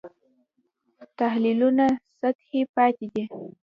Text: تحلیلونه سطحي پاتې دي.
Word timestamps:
تحلیلونه 1.19 1.85
سطحي 2.19 2.61
پاتې 2.75 3.05
دي. 3.13 3.23